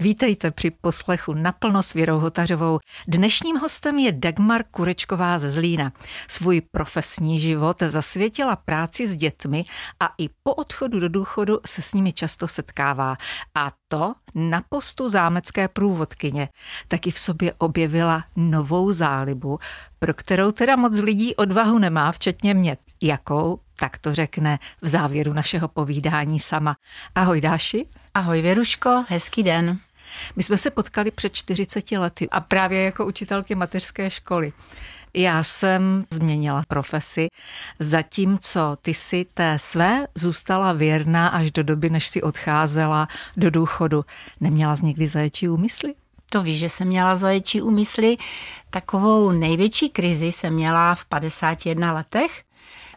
[0.00, 2.78] Vítejte při poslechu naplno s Věrou Hotařovou.
[3.08, 5.92] Dnešním hostem je Dagmar Kurečková ze Zlína.
[6.28, 9.64] Svůj profesní život zasvětila práci s dětmi
[10.00, 13.16] a i po odchodu do důchodu se s nimi často setkává.
[13.54, 16.48] A to na postu zámecké průvodkyně.
[16.88, 19.58] Taky v sobě objevila novou zálibu,
[19.98, 22.76] pro kterou teda moc lidí odvahu nemá, včetně mě.
[23.02, 23.60] Jakou?
[23.78, 26.76] Tak to řekne v závěru našeho povídání sama.
[27.14, 27.86] Ahoj Dáši.
[28.14, 29.78] Ahoj Věruško, hezký den.
[30.36, 34.52] My jsme se potkali před 40 lety a právě jako učitelky mateřské školy.
[35.14, 37.28] Já jsem změnila profesi,
[37.78, 44.04] zatímco ty si té své zůstala věrná až do doby, než si odcházela do důchodu.
[44.40, 45.94] Neměla jsi někdy zaječí úmysly?
[46.30, 48.16] To víš, že jsem měla zaječí úmysly.
[48.70, 52.42] Takovou největší krizi jsem měla v 51 letech,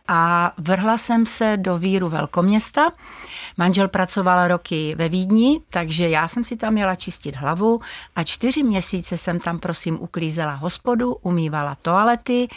[0.08, 2.92] a vrhla jsem se do víru velkoměsta.
[3.58, 7.82] Manžel pracoval roky ve Vídni, takže já jsem si tam měla čistit hlavu
[8.16, 12.48] a čtyři měsíce jsem tam prosím uklízela hospodu, umývala toalety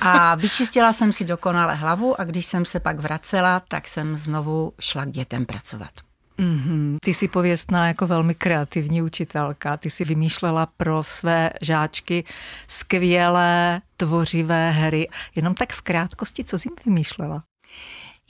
[0.00, 4.72] a vyčistila jsem si dokonale hlavu a když jsem se pak vracela, tak jsem znovu
[4.80, 6.11] šla k dětem pracovat.
[6.38, 6.96] Mm-hmm.
[7.02, 9.76] Ty jsi pověstná jako velmi kreativní učitelka.
[9.76, 12.24] Ty si vymýšlela pro své žáčky
[12.68, 15.08] skvělé tvořivé hry.
[15.36, 17.42] Jenom tak v krátkosti, co jsi jim vymýšlela?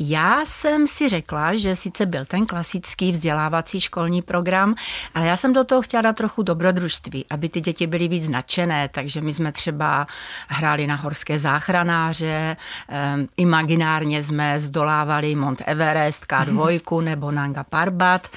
[0.00, 4.74] Já jsem si řekla, že sice byl ten klasický vzdělávací školní program,
[5.14, 8.88] ale já jsem do toho chtěla dát trochu dobrodružství, aby ty děti byly víc nadšené,
[8.88, 10.06] takže my jsme třeba
[10.48, 12.56] hráli na horské záchranáře,
[13.16, 18.28] um, imaginárně jsme zdolávali Mont Everest, K2 nebo Nanga Parbat,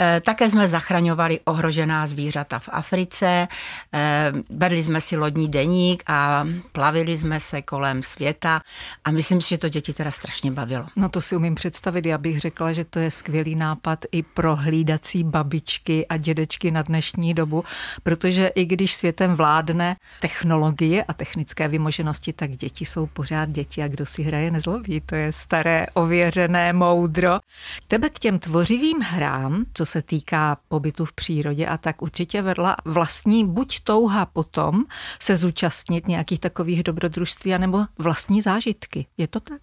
[0.00, 3.48] e, také jsme zachraňovali ohrožená zvířata v Africe,
[3.94, 8.60] e, vedli jsme si lodní deník a plavili jsme se kolem světa.
[9.04, 10.86] A myslím si, že to děti teda strašně bavilo.
[11.02, 12.06] No to si umím představit.
[12.06, 16.82] Já bych řekla, že to je skvělý nápad i pro hlídací babičky a dědečky na
[16.82, 17.64] dnešní dobu,
[18.02, 23.88] protože i když světem vládne technologie a technické vymoženosti, tak děti jsou pořád děti a
[23.88, 25.00] kdo si hraje nezlobí.
[25.00, 27.38] To je staré, ověřené moudro.
[27.86, 32.76] Tebe k těm tvořivým hrám, co se týká pobytu v přírodě a tak určitě vedla
[32.84, 34.84] vlastní buď touha potom
[35.20, 39.06] se zúčastnit nějakých takových dobrodružství, anebo vlastní zážitky.
[39.18, 39.60] Je to tak?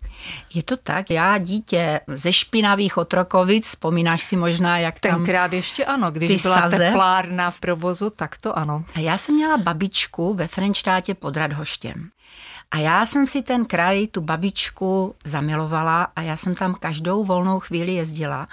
[0.53, 1.11] Je to tak.
[1.11, 5.15] Já dítě ze špinavých otrokovic, vzpomínáš si možná, jak tam...
[5.15, 6.77] Tenkrát ještě ano, když byla saze.
[6.77, 8.85] teplárna v provozu, tak to ano.
[8.95, 12.09] A já jsem měla babičku ve Frenštátě pod Radhoštěm.
[12.71, 17.59] A já jsem si ten kraj, tu babičku zamilovala a já jsem tam každou volnou
[17.59, 18.47] chvíli jezdila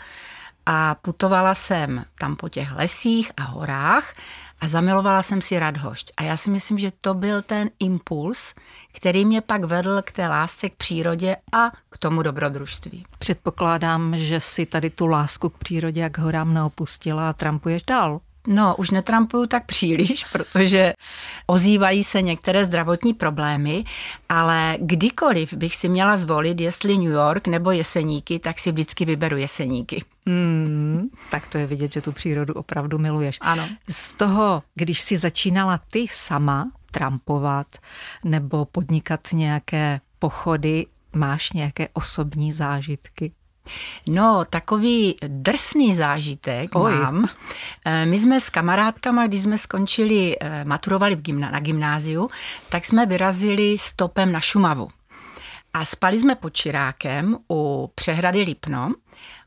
[0.66, 4.12] a putovala jsem tam po těch lesích a horách
[4.60, 6.12] a zamilovala jsem si Radhošť.
[6.16, 8.54] A já si myslím, že to byl ten impuls,
[8.92, 13.04] který mě pak vedl k té lásce k přírodě a k tomu dobrodružství.
[13.18, 18.20] Předpokládám, že si tady tu lásku k přírodě a k horám neopustila a trampuješ dál.
[18.46, 20.92] No, už netrampuju tak příliš, protože
[21.46, 23.84] ozývají se některé zdravotní problémy,
[24.28, 29.36] ale kdykoliv bych si měla zvolit, jestli New York nebo Jeseníky, tak si vždycky vyberu
[29.36, 30.04] Jeseníky.
[30.26, 33.38] Hmm, tak to je vidět, že tu přírodu opravdu miluješ.
[33.40, 33.68] Ano.
[33.88, 37.66] Z toho, když si začínala ty sama trampovat
[38.24, 43.32] nebo podnikat nějaké pochody, máš nějaké osobní zážitky?
[44.08, 46.92] No, takový drsný zážitek Oj.
[46.92, 47.26] mám.
[47.84, 52.30] Eh, my jsme s kamarádkama, když jsme skončili, eh, maturovali na gymnáziu,
[52.68, 54.88] tak jsme vyrazili stopem na Šumavu.
[55.74, 58.92] A spali jsme pod Čirákem u přehrady Lipno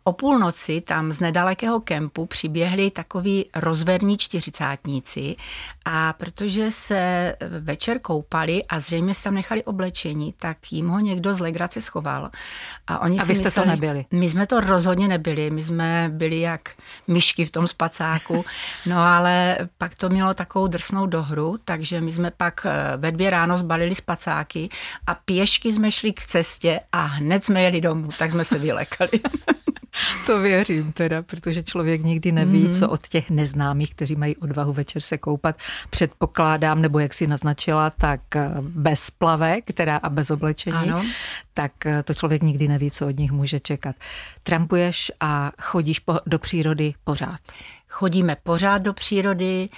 [0.09, 5.35] O půlnoci tam z nedalekého kempu přiběhli takový rozverní čtyřicátníci
[5.85, 11.33] a protože se večer koupali a zřejmě se tam nechali oblečení, tak jim ho někdo
[11.33, 12.29] z legrace schoval.
[12.87, 14.05] A, oni a vy jste mysleli, to nebyli?
[14.11, 16.69] My jsme to rozhodně nebyli, my jsme byli jak
[17.07, 18.45] myšky v tom spacáku,
[18.85, 23.29] no ale pak to mělo takovou drsnou dohru, takže my jsme pak eh, ve dvě
[23.29, 24.69] ráno zbalili spacáky
[25.07, 29.09] a pěšky jsme šli k cestě a hned jsme jeli domů, tak jsme se vylekali.
[30.25, 32.73] To věřím teda, protože člověk nikdy neví, mm.
[32.73, 35.55] co od těch neznámých, kteří mají odvahu večer se koupat.
[35.89, 41.03] Předpokládám, nebo jak si naznačila, tak eh, bez plavek, teda a bez oblečení, ano.
[41.53, 43.95] tak eh, to člověk nikdy neví, co od nich může čekat.
[44.43, 47.39] Trampuješ a chodíš po, do přírody pořád.
[47.89, 49.69] Chodíme pořád do přírody,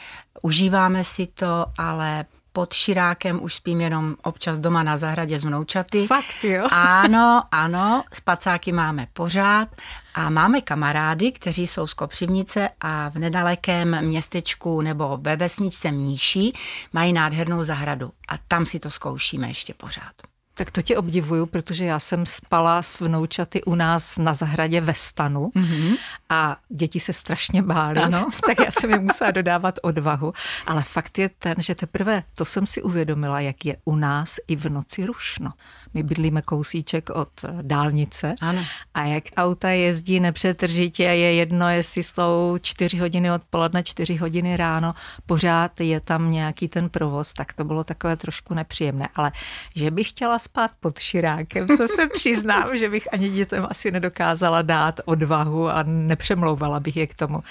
[0.41, 6.07] užíváme si to, ale pod Širákem už spím jenom občas doma na zahradě z vnoučaty.
[6.07, 6.67] Fakt jo?
[6.71, 9.69] Ano, ano, spacáky máme pořád
[10.13, 16.53] a máme kamarády, kteří jsou z Kopřivnice a v nedalekém městečku nebo ve vesničce Míší
[16.93, 20.30] mají nádhernou zahradu a tam si to zkoušíme ještě pořád.
[20.61, 24.93] Tak to tě obdivuju, protože já jsem spala s vnoučaty u nás na zahradě ve
[24.93, 25.97] stanu mm-hmm.
[26.29, 28.27] a děti se strašně bály, ano.
[28.45, 30.33] tak já jsem jim musela dodávat odvahu.
[30.67, 34.55] Ale fakt je ten, že teprve to jsem si uvědomila, jak je u nás i
[34.55, 35.51] v noci rušno.
[35.93, 37.29] My bydlíme kousíček od
[37.61, 38.65] dálnice ano.
[38.93, 44.93] a jak auta jezdí nepřetržitě, je jedno, jestli jsou čtyři hodiny odpoledne, čtyři hodiny ráno,
[45.25, 49.09] pořád je tam nějaký ten provoz, tak to bylo takové trošku nepříjemné.
[49.15, 49.31] Ale
[49.75, 54.61] že bych chtěla spát pod širákem, to se přiznám, že bych ani dětem asi nedokázala
[54.61, 57.43] dát odvahu a nepřemlouvala bych je k tomu.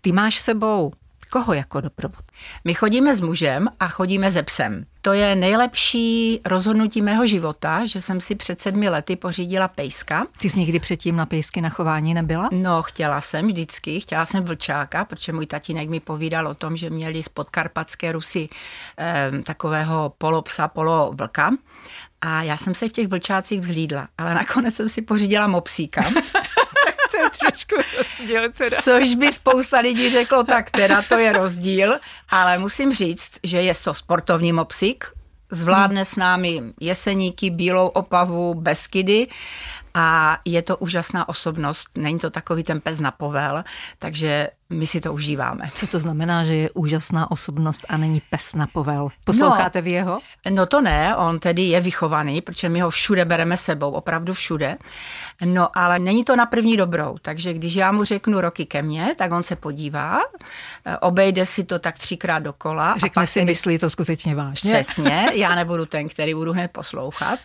[0.00, 0.92] Ty máš sebou
[1.30, 2.24] Koho jako doprovod?
[2.64, 4.86] My chodíme s mužem a chodíme se psem.
[5.02, 10.26] To je nejlepší rozhodnutí mého života, že jsem si před sedmi lety pořídila pejska.
[10.40, 12.48] Ty jsi někdy předtím na pejsky na chování nebyla?
[12.52, 16.90] No, chtěla jsem vždycky, chtěla jsem vlčáka, protože můj tatínek mi povídal o tom, že
[16.90, 18.48] měli z podkarpatské Rusy
[18.98, 21.50] eh, takového polopsa, polovlka.
[22.22, 26.02] A já jsem se v těch vlčácích vzlídla, ale nakonec jsem si pořídila mopsíka.
[27.10, 28.52] to je trošku rozdíl.
[28.52, 28.76] Teda.
[28.82, 33.74] Což by spousta lidí řeklo, tak teda to je rozdíl, ale musím říct, že je
[33.74, 35.04] to sportovní mopsík,
[35.50, 39.26] zvládne s námi jeseníky, bílou opavu, beskydy
[39.94, 41.88] a je to úžasná osobnost.
[41.96, 43.64] Není to takový ten pes na povel,
[43.98, 45.70] takže my si to užíváme.
[45.74, 49.08] Co to znamená, že je úžasná osobnost a není pes na povel?
[49.24, 50.20] Posloucháte no, vy jeho?
[50.50, 54.76] No to ne, on tedy je vychovaný, protože my ho všude bereme sebou, opravdu všude.
[55.44, 59.14] No ale není to na první dobrou, takže když já mu řeknu roky ke mně,
[59.18, 60.18] tak on se podívá,
[60.84, 62.94] eh, obejde si to tak třikrát dokola.
[62.98, 63.46] Řekne si, tedy...
[63.46, 64.72] myslí to skutečně vážně.
[64.72, 67.38] Přesně, já nebudu ten, který budu hned poslouchat,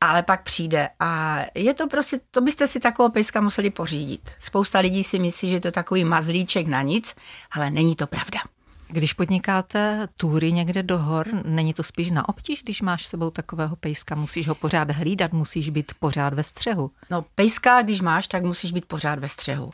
[0.00, 4.30] ale pak přijde a je to prostě, to byste si takového pejska museli pořídit.
[4.40, 7.14] Spousta lidí si myslí, že je to takový mazlíček, na nic,
[7.52, 8.40] ale není to pravda.
[8.92, 13.76] Když podnikáte túry někde do hor, není to spíš na obtíž, když máš sebou takového
[13.76, 14.14] pejska?
[14.14, 16.90] Musíš ho pořád hlídat, musíš být pořád ve střehu.
[17.10, 19.70] No pejska, když máš, tak musíš být pořád ve střehu.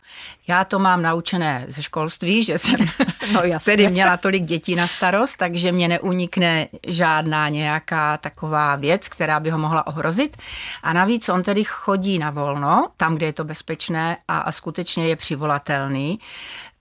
[0.47, 2.77] Já to mám naučené ze školství, že jsem
[3.33, 3.73] no, jasně.
[3.73, 9.51] tedy měla tolik dětí na starost, takže mě neunikne žádná nějaká taková věc, která by
[9.51, 10.37] ho mohla ohrozit.
[10.83, 15.09] A navíc on tedy chodí na volno, tam, kde je to bezpečné a, a skutečně
[15.09, 16.19] je přivolatelný.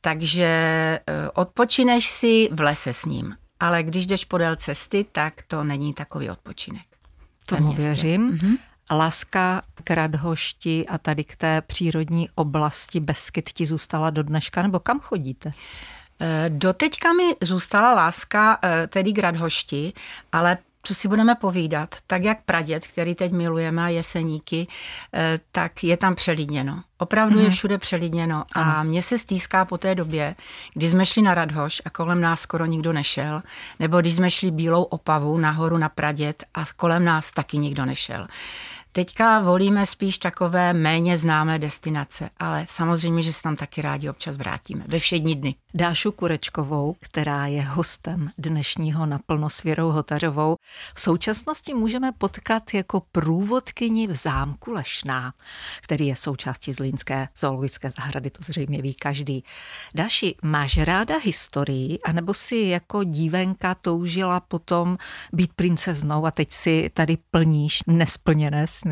[0.02, 3.36] Takže eh, odpočineš si v lese s ním.
[3.60, 6.86] Ale když jdeš podél cesty, tak to není takový odpočinek.
[7.46, 8.32] Tomu věřím.
[8.32, 8.58] Mm-hmm.
[8.92, 14.80] Láska k Radhošti a tady k té přírodní oblasti Beskyt ti zůstala do dneška, nebo
[14.80, 15.52] kam chodíte?
[16.20, 19.94] Eh, doteďka mi zůstala láska eh, tedy k Radhošti,
[20.32, 24.68] ale co si budeme povídat, tak jak pradět, který teď milujeme a jeseníky,
[25.14, 26.84] eh, tak je tam přelidněno.
[26.98, 27.42] Opravdu mm.
[27.42, 27.56] je mhm.
[27.56, 30.36] všude přelidněno a mně se stýská po té době,
[30.74, 33.44] kdy jsme šli na Radhoš a kolem nás skoro nikdo nešel,
[33.80, 38.28] nebo když jsme šli Bílou opavu nahoru na Pradět a kolem nás taky nikdo nešel.
[38.98, 44.36] Teďka volíme spíš takové méně známé destinace, ale samozřejmě, že se tam taky rádi občas
[44.36, 44.84] vrátíme.
[44.88, 45.56] Ve všední dny.
[45.74, 50.56] Dášu Kurečkovou, která je hostem dnešního naplno s Věrou Hotařovou,
[50.96, 55.34] v současnosti můžeme potkat jako průvodkyni v zámku Lešná,
[55.82, 59.44] který je součástí Zlínské zoologické zahrady, to zřejmě ví každý.
[59.96, 64.98] Dáši, máš ráda historii, anebo si jako dívenka toužila potom
[65.34, 68.87] být princeznou a teď si tady plníš nesplněné sny?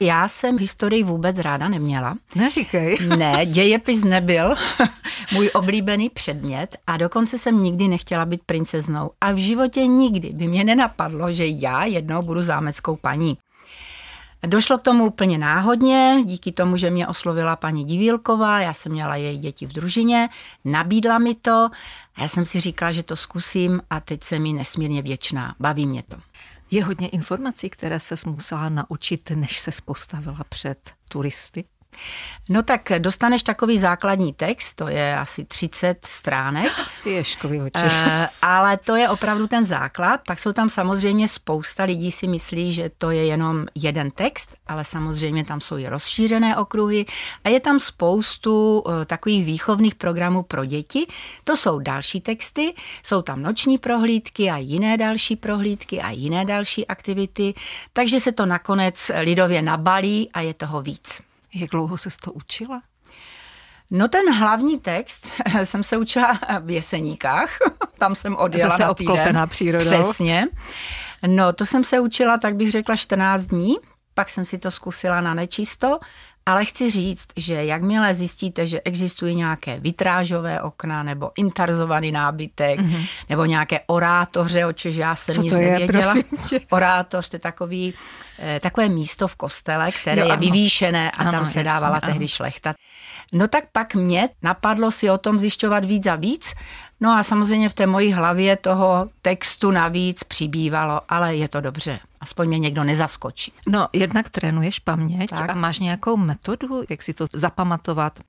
[0.00, 2.16] Já jsem historii vůbec ráda neměla.
[2.36, 2.98] Neříkej.
[3.16, 4.54] Ne, dějepis nebyl
[5.32, 9.10] můj oblíbený předmět a dokonce jsem nikdy nechtěla být princeznou.
[9.20, 13.38] A v životě nikdy by mě nenapadlo, že já jednou budu zámeckou paní.
[14.46, 19.16] Došlo k tomu úplně náhodně, díky tomu, že mě oslovila paní Divílková, já jsem měla
[19.16, 20.28] její děti v družině,
[20.64, 21.68] nabídla mi to
[22.16, 25.86] a já jsem si říkala, že to zkusím a teď jsem mi nesmírně věčná, baví
[25.86, 26.16] mě to.
[26.70, 31.64] Je hodně informací, které se musela naučit, než se postavila před turisty?
[32.48, 36.72] No tak dostaneš takový základní text, to je asi 30 stránek.
[37.04, 37.84] Ješkovi oči.
[37.84, 40.20] Uh, ale to je opravdu ten základ.
[40.26, 44.84] Pak jsou tam samozřejmě spousta lidí si myslí, že to je jenom jeden text, ale
[44.84, 47.06] samozřejmě tam jsou i rozšířené okruhy
[47.44, 51.06] a je tam spoustu uh, takových výchovných programů pro děti.
[51.44, 56.86] To jsou další texty, jsou tam noční prohlídky a jiné další prohlídky a jiné další
[56.86, 57.54] aktivity,
[57.92, 61.29] takže se to nakonec lidově nabalí a je toho víc.
[61.54, 62.82] Jak dlouho se to učila?
[63.90, 65.26] No ten hlavní text
[65.64, 67.58] jsem se učila v Jeseníkách,
[67.98, 69.42] tam jsem odjela Zase na týden.
[69.46, 69.84] přírodou.
[69.84, 70.48] Přesně.
[71.26, 73.76] No to jsem se učila, tak bych řekla 14 dní,
[74.14, 75.98] pak jsem si to zkusila na nečisto
[76.50, 83.06] Ale chci říct, že jakmile zjistíte, že existují nějaké vitrážové okna nebo intarzovaný nábytek mm-hmm.
[83.28, 86.14] nebo nějaké orátoře, o čež já jsem Co nic to je, nevěděla.
[86.70, 87.94] Orátoř, to je takový,
[88.38, 90.40] eh, takové místo v kostele, které Jo, je ano.
[90.40, 92.28] vyvýšené a Ano, tam se dávala jasně, tehdy ano.
[92.28, 92.74] šlechta.
[93.32, 96.54] No tak pak mě napadlo si o tom zjišťovat víc a víc.
[97.00, 102.00] No a samozřejmě v té mojí hlavě toho textu navíc přibývalo, ale je to dobře.
[102.20, 103.52] Aspoň mě někdo nezaskočí.
[103.68, 105.50] No, jednak trénuješ paměť Tak.
[105.50, 108.20] a máš nějakou metodu, jak si to zapamatovat?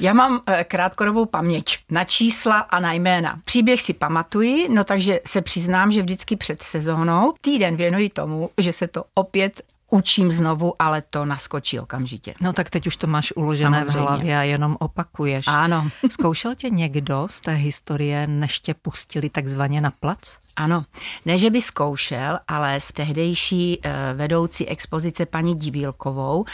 [0.00, 3.40] Já mám eh, krátkodobou paměť na čísla a na jména.
[3.44, 8.72] Příběh si pamatuji, no takže se přiznám, že vždycky před sezónou týden věnuji tomu, že
[8.72, 12.34] se to opět učím znovu, ale to naskočí okamžitě.
[12.40, 14.00] No tak teď už to máš uložené Samozřejmě.
[14.00, 15.44] v hlavě a jenom opakuješ.
[15.48, 15.88] Ano.
[16.10, 20.18] Zkoušel tě někdo z té historie, než tě pustili takzvaně na plac?
[20.58, 20.84] Ano,
[21.24, 26.44] ne, že by zkoušel, ale s tehdejší eh, vedoucí expozice paní Divílkovou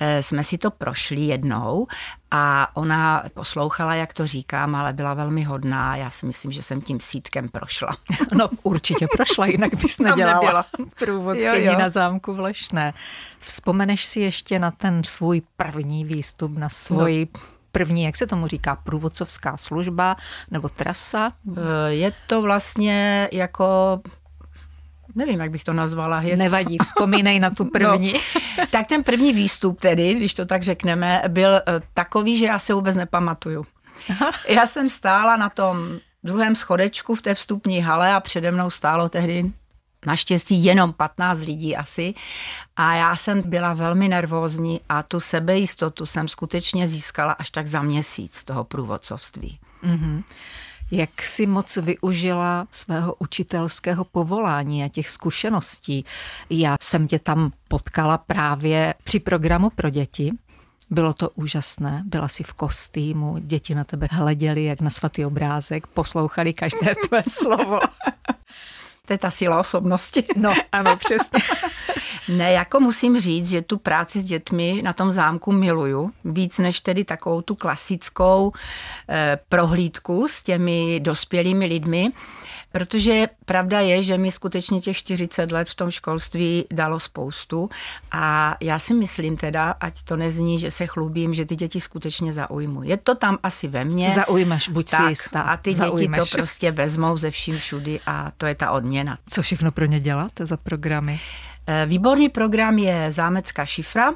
[0.00, 1.86] eh, jsme si to prošli jednou
[2.30, 5.96] a ona poslouchala, jak to říkám, ale byla velmi hodná.
[5.96, 7.96] Já si myslím, že jsem tím sítkem prošla.
[8.34, 10.64] No určitě prošla, jinak bys nedělala
[10.98, 12.94] průvodkyni na zámku v Lešné.
[13.38, 17.28] Vzpomeneš si ještě na ten svůj první výstup, na svoji
[17.74, 20.16] první, jak se tomu říká, průvodcovská služba
[20.50, 21.32] nebo trasa?
[21.56, 21.60] Eh,
[21.92, 24.00] Je to vlastně jako
[25.14, 26.22] nevím, jak bych to nazvala.
[26.22, 28.12] Je Nevadí, vzpomínej na tu první.
[28.58, 31.62] No, tak ten první výstup tedy, když to tak řekneme, byl eh,
[31.94, 33.66] takový, že já se vůbec nepamatuju.
[34.48, 39.08] Já jsem stála na tom druhém schodečku v té vstupní hale a přede mnou stálo
[39.08, 39.52] tehdy
[40.06, 42.14] naštěstí jenom 15 lidí asi
[42.76, 47.82] a já jsem byla velmi nervózní a tu sebejistotu jsem skutečně získala až tak za
[47.82, 49.58] měsíc toho průvodcovství.
[50.90, 56.04] Jak si moc využila svého učitelského povolání a těch zkušeností?
[56.50, 60.30] Já jsem tě tam potkala právě při programu pro děti.
[60.90, 65.86] Bylo to úžasné, byla si v kostýmu, děti na tebe hleděli jak na svatý obrázek,
[65.86, 67.80] poslouchali každé tvé slovo.
[69.06, 70.24] To je ta síla osobnosti.
[70.36, 71.40] No, ano, přesně.
[72.28, 76.80] Ne, jako musím říct, že tu práci s dětmi na tom zámku miluju, víc než
[76.80, 78.52] tedy takovou tu klasickou
[79.08, 82.12] eh, prohlídku s těmi dospělými lidmi,
[82.72, 87.70] protože pravda je, že mi skutečně těch 40 let v tom školství dalo spoustu
[88.10, 92.32] a já si myslím teda, ať to nezní, že se chlubím, že ty děti skutečně
[92.32, 92.82] zaujmu.
[92.82, 94.10] Je to tam asi ve mně.
[94.10, 95.40] Zaujmeš, buď si tak, jistá.
[95.40, 96.20] a ty Zaujmeš.
[96.20, 99.18] děti to prostě vezmou ze vším všudy a to je ta odměna.
[99.28, 101.20] Co všechno pro ně děláte za programy?
[101.66, 104.14] Eh, Výborný program je Zámecká šifra.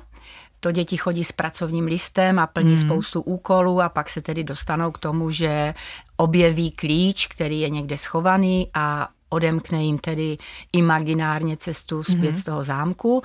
[0.60, 2.84] To děti chodí s pracovním listem a plní hmm.
[2.84, 5.74] spoustu úkolů a pak se tedy dostanou k tomu, že
[6.16, 10.38] objeví klíč, který je někde schovaný a odemkne jim tedy
[10.72, 13.22] imaginárně cestu zpět z toho zámku.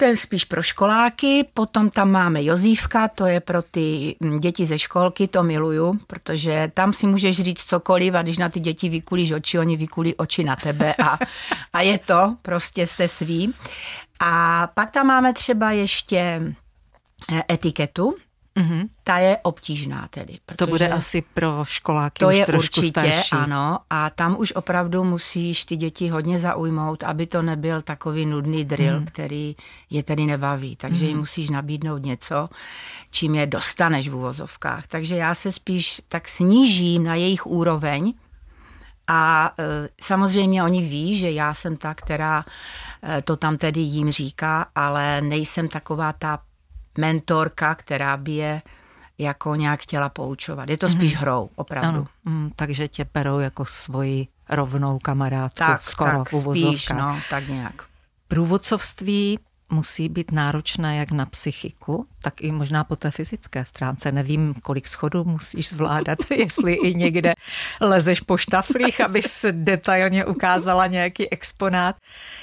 [0.00, 4.66] To je spíš pro školáky, potom tam máme Jozívka, to je pro ty mm, děti
[4.66, 8.88] ze školky, to miluju, protože tam si můžeš říct cokoliv a když na ty děti
[8.88, 11.18] vykulíš oči, oni vykulí oči na tebe a,
[11.72, 13.54] a je to, prostě jste svý.
[14.20, 16.42] A pak tam máme třeba ještě
[17.32, 18.14] eh, etiketu,
[18.58, 18.88] Mhm.
[19.04, 20.38] ta je obtížná tedy.
[20.56, 23.36] To bude asi pro školáky to už je trošku určitě, starší.
[23.36, 23.78] ano.
[23.90, 29.00] A tam už opravdu musíš ty děti hodně zaujmout, aby to nebyl takový nudný drill,
[29.00, 29.06] mm.
[29.06, 29.56] který
[29.90, 30.76] je tedy nebaví.
[30.76, 31.08] Takže mm.
[31.08, 32.48] jim musíš nabídnout něco,
[33.10, 34.86] čím je dostaneš v úvozovkách.
[34.86, 38.12] Takže já se spíš tak snížím na jejich úroveň,
[39.08, 42.44] a e, samozřejmě oni ví, že já jsem ta, která
[43.02, 46.38] e, to tam tedy jim říká, ale nejsem taková ta
[46.98, 48.62] mentorka, která by je
[49.18, 50.68] jako nějak chtěla poučovat.
[50.68, 51.88] Je to spíš hrou, opravdu.
[51.88, 56.78] Ano, mm, takže tě berou jako svoji rovnou kamarádku, Tak, skoro tak, v uvozovkách.
[56.78, 57.82] spíš, no, tak nějak.
[58.28, 59.38] Průvodcovství
[59.70, 64.12] musí být náročné jak na psychiku, tak i možná po té fyzické stránce.
[64.12, 67.34] Nevím, kolik schodů musíš zvládat, jestli i někde
[67.80, 71.96] lezeš po štaflích, abys detailně ukázala nějaký exponát.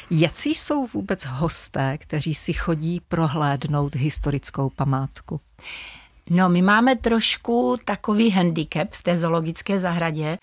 [0.10, 5.42] Jací jsou vůbec hosté, kteří si chodí prohlédnout historickou památku?
[6.30, 10.38] No, my máme trošku takový handicap v té zoologické zahradě,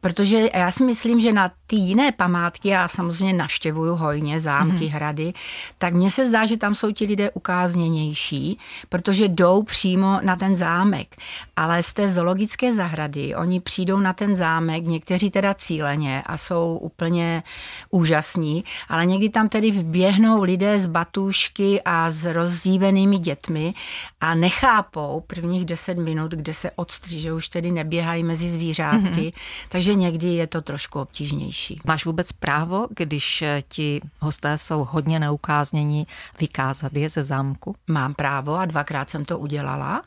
[0.00, 4.92] protože já si myslím, že na ty jiné památky, já samozřejmě navštěvuju hojně zámky, mm-hmm.
[4.92, 5.32] hrady,
[5.78, 10.56] tak mně se zdá, že tam jsou ti lidé ukázněnější, protože jdou přímo na ten
[10.56, 11.16] zámek.
[11.56, 16.78] Ale z té zoologické zahrady oni přijdou na ten zámek, někteří teda cíleně a jsou
[16.82, 17.42] úplně
[17.90, 23.74] úžasní, ale někdy tam tedy vběhnou lidé z batůšky a s rozdívenými dětmi
[24.20, 29.32] a nechápou, prvních 10 minut, kde se odstří, že už tedy neběhají mezi zvířátky, mm-hmm.
[29.68, 31.53] takže někdy je to trošku obtížnější.
[31.84, 36.06] Máš vůbec právo, když ti hosté jsou hodně neukáznění,
[36.40, 37.76] vykázat je ze zámku?
[37.86, 40.02] Mám právo a dvakrát jsem to udělala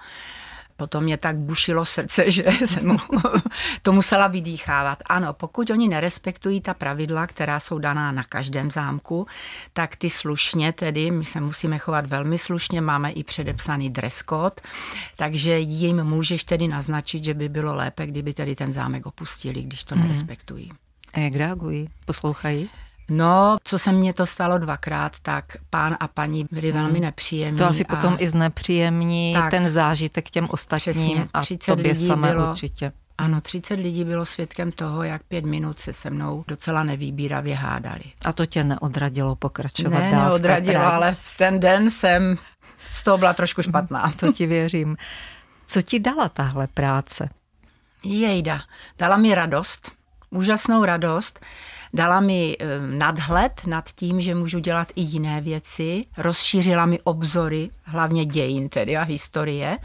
[0.78, 2.98] potom mě tak bušilo srdce, že jsem
[3.82, 5.04] to musela vydýchávat.
[5.06, 9.28] Ano, pokud oni nerespektují ta pravidla, která jsou daná na každém zámku,
[9.74, 14.56] tak ty slušně tedy, my se musíme chovat velmi slušně, máme i předepsaný dress code,
[15.16, 19.84] takže jim můžeš tedy naznačit, že by bylo lépe, kdyby tedy ten zámek opustili, když
[19.84, 20.02] to mm.
[20.02, 20.72] nerespektují.
[21.14, 21.90] A jak reagují?
[22.06, 22.70] Poslouchají?
[23.10, 26.82] No, co se mně to stalo dvakrát, tak pán a paní byli hmm.
[26.82, 27.58] velmi nepříjemní.
[27.58, 27.96] To asi a...
[27.96, 32.92] potom i znepříjemní tak, ten zážitek těm ostatním přesně, a tobě samé bylo, určitě.
[33.18, 38.04] Ano, 30 lidí bylo svědkem toho, jak pět minut se se mnou docela nevýbíravě hádali.
[38.26, 42.38] A to tě neodradilo pokračovat ne, dál neodradilo, ale v ten den jsem
[42.92, 44.14] z toho byla trošku špatná.
[44.20, 44.98] To ti věřím.
[45.66, 47.30] Co ti dala tahle práce?
[48.04, 48.62] Jejda,
[49.00, 49.92] dala mi radost,
[50.38, 51.40] úžasnou radost.
[51.94, 57.70] Dala mi eh, nadhled nad tím, že můžu dělat i jiné věci, rozšířila mi obzory,
[57.84, 59.78] hlavně dějin tedy a historie.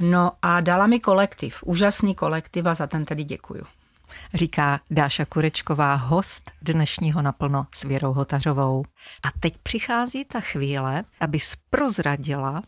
[0.00, 3.64] No a dala mi kolektiv, úžasný kolektiv a za ten tedy děkuju
[4.34, 8.82] říká Dáša Kurečková, host dnešního naplno s Věrou Hotařovou.
[9.22, 11.38] A teď přichází ta chvíle, aby
[11.70, 12.62] prozradila,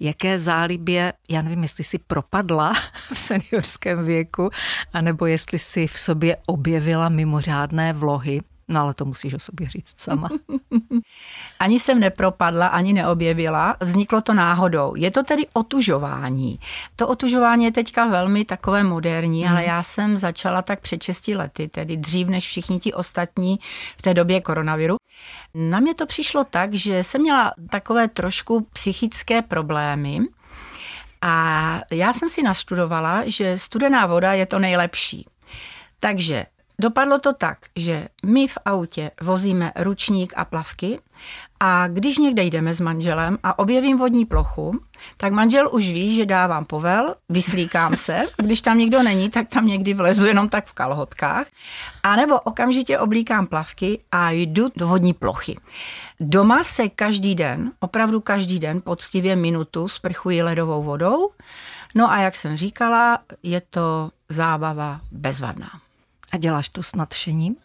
[0.00, 2.72] jaké zálibě, já nevím, jestli si propadla
[3.12, 4.50] v seniorském věku,
[4.92, 8.40] anebo jestli si v sobě objevila mimořádné vlohy,
[8.70, 10.28] No ale to musíš o sobě říct sama.
[11.58, 14.94] ani jsem nepropadla, ani neobjevila, vzniklo to náhodou.
[14.96, 16.60] Je to tedy otužování.
[16.96, 19.52] To otužování je teďka velmi takové moderní, hmm.
[19.52, 23.58] ale já jsem začala tak před 6 lety, tedy dřív než všichni ti ostatní
[23.96, 24.96] v té době koronaviru.
[25.54, 30.20] Na mě to přišlo tak, že jsem měla takové trošku psychické problémy,
[31.22, 35.26] a já jsem si nastudovala, že studená voda je to nejlepší.
[36.00, 36.46] Takže
[36.80, 40.98] Dopadlo to tak, že my v autě vozíme ručník a plavky
[41.60, 44.80] a když někde jdeme s manželem a objevím vodní plochu,
[45.16, 49.66] tak manžel už ví, že dávám povel, vyslíkám se, když tam nikdo není, tak tam
[49.66, 51.46] někdy vlezu jenom tak v kalhotkách,
[52.02, 55.56] a nebo okamžitě oblíkám plavky a jdu do vodní plochy.
[56.20, 61.30] Doma se každý den, opravdu každý den, poctivě minutu sprchuji ledovou vodou,
[61.94, 65.70] no a jak jsem říkala, je to zábava bezvadná.
[66.32, 67.56] A děláš to s nadšením?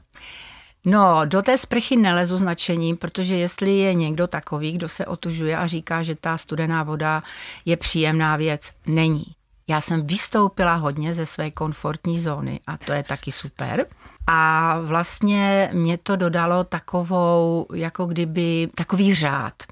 [0.85, 5.57] No, do té sprchy nelezu s nadšením, protože jestli je někdo takový, kdo se otužuje
[5.57, 7.23] a říká, že ta studená voda
[7.65, 9.25] je příjemná věc, není.
[9.67, 13.85] Já jsem vystoupila hodně ze své komfortní zóny a to je taky super.
[14.27, 19.63] A vlastně mě to dodalo takovou, jako kdyby, takový řád,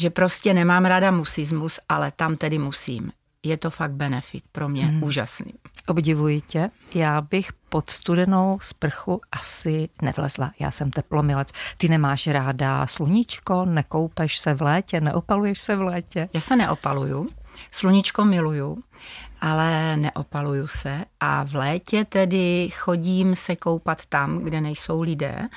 [0.00, 3.12] že prostě nemám ráda musismus, ale tam tedy musím
[3.48, 5.02] je to fakt benefit pro mě mm.
[5.02, 5.54] úžasný.
[5.86, 6.70] Obdivuji tě.
[6.94, 10.52] Já bych pod studenou sprchu asi nevlezla.
[10.58, 11.52] Já jsem teplomilec.
[11.76, 16.28] Ty nemáš ráda sluníčko, nekoupeš se v létě, neopaluješ se v létě?
[16.32, 17.28] Já se neopaluju.
[17.70, 18.82] Sluníčko miluju,
[19.40, 25.48] ale neopaluju se a v létě tedy chodím se koupat tam, kde nejsou lidé,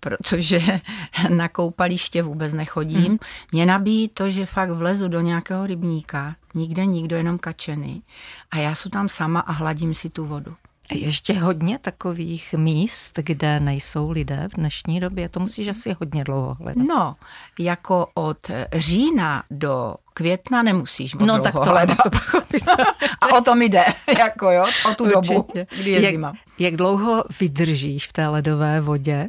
[0.00, 0.60] protože
[1.28, 3.06] na koupaliště vůbec nechodím.
[3.06, 3.18] Hmm.
[3.52, 8.02] Mě nabíjí to, že fakt vlezu do nějakého rybníka, nikde nikdo, jenom kačeny
[8.50, 10.56] a já jsem tam sama a hladím si tu vodu.
[10.92, 16.54] Ještě hodně takových míst, kde nejsou lidé v dnešní době, to musíš asi hodně dlouho
[16.54, 16.86] hledat.
[16.88, 17.16] No,
[17.58, 21.98] jako od října do května nemusíš moc no, dlouho tak to hledat.
[23.20, 23.84] A o tom jde,
[24.18, 25.34] jako jo, o tu Určitě.
[25.34, 25.48] dobu,
[25.80, 26.32] kdy je jak, zima.
[26.58, 29.28] Jak dlouho vydržíš v té ledové vodě?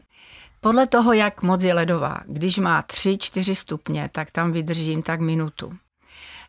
[0.62, 2.18] Podle toho, jak moc je ledová.
[2.26, 5.72] Když má 3-4 stupně, tak tam vydržím tak minutu.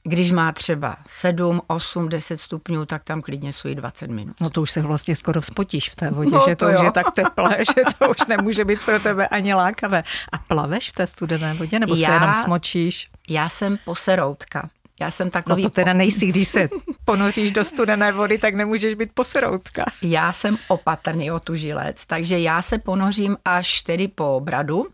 [0.08, 4.36] Když má třeba 7, 8, 10 stupňů, tak tam klidně jsou 20 minut.
[4.40, 6.84] No to už se vlastně skoro vzpotíš v té vodě, no, že to, to už
[6.84, 10.04] je tak teplé, že to už nemůže být pro tebe ani lákavé.
[10.32, 13.10] A plaveš v té studené vodě, nebo já, se jenom smočíš?
[13.28, 14.68] Já jsem poseroutka.
[15.00, 15.62] Já jsem takový...
[15.62, 16.68] No to teda nejsi, když se
[17.04, 19.84] ponoříš do studené vody, tak nemůžeš být poseroutka.
[20.02, 24.86] Já jsem opatrný otužilec, takže já se ponořím až tedy po bradu,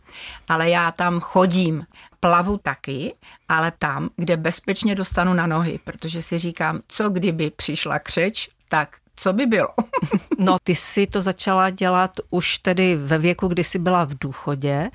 [0.48, 1.87] ale já tam chodím
[2.25, 3.15] plavu taky,
[3.49, 8.97] ale tam, kde bezpečně dostanu na nohy, protože si říkám, co kdyby přišla křeč, tak
[9.17, 9.69] co by bylo?
[10.39, 14.91] no, ty si to začala dělat už tedy ve věku, kdy jsi byla v důchodě.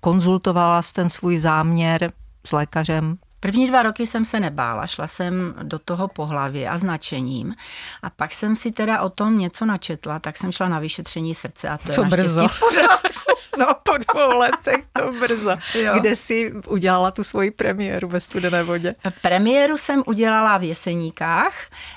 [0.00, 2.12] Konzultovala jsi ten svůj záměr
[2.46, 3.18] s lékařem?
[3.40, 7.54] První dva roky jsem se nebála, šla jsem do toho po hlavě a značením
[8.02, 11.68] a pak jsem si teda o tom něco načetla, tak jsem šla na vyšetření srdce
[11.68, 12.48] a to je Co brzo.
[12.48, 13.10] v pořádku.
[13.58, 15.50] No, po dvou letech to brzo.
[15.74, 15.92] Jo.
[16.00, 18.94] Kde jsi udělala tu svoji premiéru ve studené vodě?
[19.22, 21.54] Premiéru jsem udělala v Jeseníkách.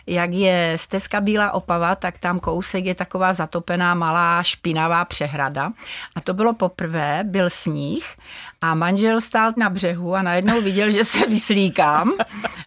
[0.07, 5.71] Jak je stezka Bílá Opava, tak tam kousek je taková zatopená malá špinavá přehrada.
[6.15, 8.15] A to bylo poprvé, byl sníh
[8.63, 12.13] a manžel stál na břehu a najednou viděl, že se vyslíkám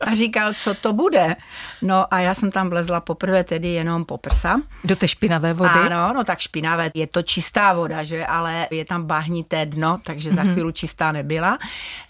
[0.01, 1.37] a říkal, co to bude.
[1.83, 4.61] No a já jsem tam vlezla poprvé tedy jenom po prsa.
[4.85, 5.71] Do té špinavé vody?
[5.71, 6.91] Ano, no tak špinavé.
[6.95, 8.27] Je to čistá voda, že?
[8.27, 10.53] Ale je tam bahnité dno, takže za mhm.
[10.53, 11.59] chvíli čistá nebyla.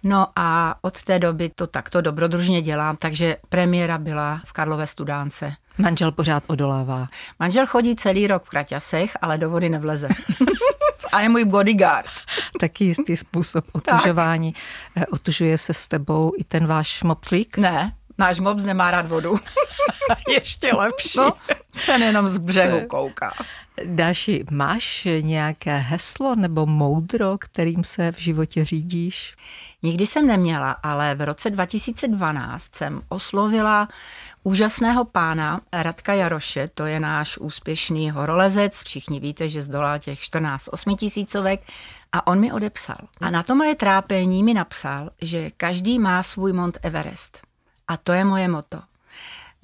[0.02, 5.52] No a od té doby to takto dobrodružně dělám, takže premiéra byla v Karlové studánce.
[5.78, 7.08] Manžel pořád odolává.
[7.38, 10.08] Manžel chodí celý rok v kraťasech, ale do vody nevleze.
[11.12, 12.10] a je můj bodyguard.
[12.60, 14.52] Taky jistý způsob otužování.
[14.52, 14.62] Tak.
[15.02, 17.58] Eh, otužuje se s tebou i ten váš mopslík?
[17.58, 19.36] Ne, náš mops nemá rád vodu.
[20.28, 21.18] Ještě lepší.
[21.18, 21.32] No,
[21.86, 23.32] ten jenom z břehu kouká.
[23.84, 29.34] Dáši, máš nějaké heslo nebo moudro, kterým se v životě řídíš?
[29.82, 33.88] Nikdy jsem neměla, ale v roce 2012 jsem oslovila
[34.46, 40.68] úžasného pána Radka Jaroše, to je náš úspěšný horolezec, všichni víte, že zdolal těch 14
[40.72, 41.60] osmitisícovek
[42.12, 43.10] a on mi odepsal.
[43.20, 47.40] A na to moje trápení mi napsal, že každý má svůj Mont Everest.
[47.88, 48.82] A to je moje moto.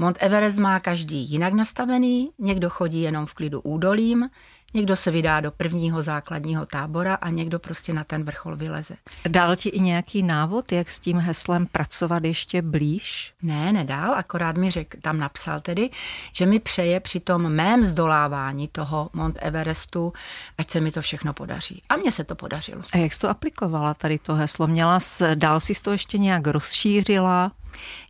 [0.02, 4.28] Mont Everest má každý jinak nastavený, někdo chodí jenom v klidu údolím,
[4.74, 8.94] Někdo se vydá do prvního základního tábora a někdo prostě na ten vrchol vyleze.
[9.28, 13.34] Dal ti i nějaký návod, jak s tím heslem pracovat ještě blíž?
[13.42, 15.90] Ne, nedal, akorát mi řekl, tam napsal tedy,
[16.32, 20.12] že mi přeje při tom mém zdolávání toho Mont Everestu,
[20.58, 21.82] ať se mi to všechno podaří.
[21.88, 22.82] A mně se to podařilo.
[22.92, 24.66] A jak jsi to aplikovala tady to heslo?
[24.66, 27.52] Měla jsi, dál si to ještě nějak rozšířila?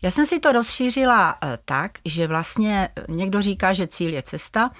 [0.02, 4.70] Já jsem si to rozšířila eh, tak, že vlastně někdo říká, že cíl je cesta,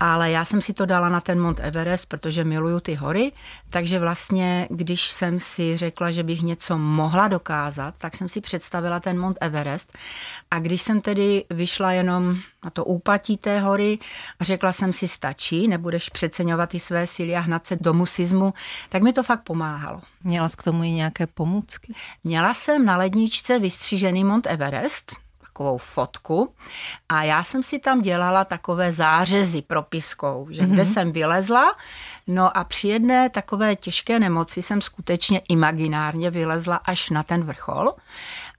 [0.00, 3.32] ale já jsem si to dala na ten Mont Everest, protože miluju ty hory,
[3.70, 9.00] takže vlastně, když jsem si řekla, že bych něco mohla dokázat, tak jsem si představila
[9.00, 9.92] ten Mont Everest
[10.50, 13.98] a když jsem tedy vyšla jenom na to úpatí té hory
[14.40, 18.54] a řekla jsem si, stačí, nebudeš přeceňovat ty své síly a hnat se do musizmu,
[18.88, 20.00] tak mi to fakt pomáhalo.
[20.24, 21.94] Měla jsi k tomu i nějaké pomůcky?
[22.24, 25.25] Měla jsem na ledničce vystřížený Mont Everest,
[25.56, 26.54] takovou fotku
[27.08, 30.72] a já jsem si tam dělala takové zářezy propiskou, že mm-hmm.
[30.72, 31.76] kde jsem vylezla,
[32.26, 37.92] no a při jedné takové těžké nemoci jsem skutečně imaginárně vylezla až na ten vrchol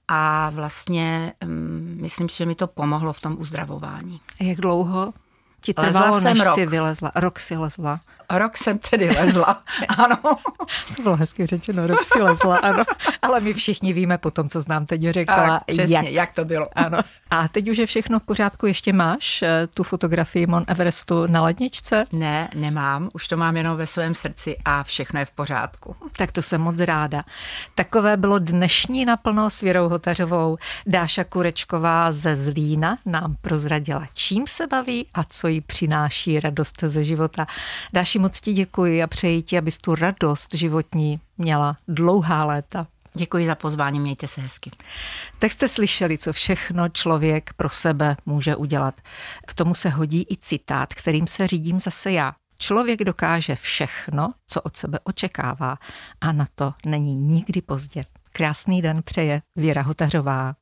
[0.08, 4.20] a vlastně um, myslím si, že mi to pomohlo v tom uzdravování.
[4.40, 5.12] A jak dlouho
[5.60, 6.54] ti trvalo, než rok.
[6.54, 7.12] si vylezla?
[7.14, 8.00] Rok si lezla.
[8.30, 9.62] Rok jsem tedy lezla,
[9.98, 10.16] ano.
[10.96, 12.84] To bylo hezky řečeno, rok si lezla, ano.
[13.22, 16.04] Ale my všichni víme po tom, co znám teď řekla, tak, přesně, jak.
[16.04, 16.68] jak to bylo.
[16.74, 16.98] Ano.
[17.30, 21.42] A teď už je všechno v pořádku, ještě máš eh, tu fotografii Mon Everestu na
[21.42, 22.04] ledničce?
[22.12, 25.96] Ne, nemám, už to mám jenom ve svém srdci a všechno je v pořádku.
[26.16, 27.24] Tak to jsem moc ráda.
[27.74, 30.56] Takové bylo dnešní naplno s Věrou Hotařovou.
[30.86, 37.04] Dáša Kurečková ze Zlína nám prozradila, čím se baví a co jí přináší radost ze
[37.04, 37.46] života.
[37.92, 42.86] Dáši, moc ti děkuji a přeji ti, abys tu radost životní měla dlouhá léta.
[43.14, 44.70] Děkuji za pozvání, mějte se hezky.
[45.38, 48.94] Tak jste slyšeli, co všechno člověk pro sebe může udělat.
[49.46, 52.34] K tomu se hodí i citát, kterým se řídím zase já.
[52.58, 55.76] Člověk dokáže všechno, co od sebe očekává
[56.20, 58.04] a na to není nikdy pozdě.
[58.32, 60.54] Krásný den přeje Věra Hotařová.